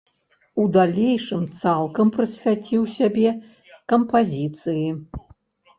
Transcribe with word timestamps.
У 0.61 0.63
далейшым 0.77 1.43
цалкам 1.59 2.07
прысвяціў 2.15 2.81
сябе 2.97 3.29
кампазіцыі. 3.95 4.89